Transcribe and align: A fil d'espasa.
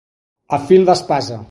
A 0.57 0.59
fil 0.71 0.89
d'espasa. 0.91 1.39